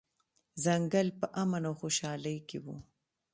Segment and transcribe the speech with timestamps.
[0.63, 2.67] ځنګل په امن او خوشحالۍ کې و.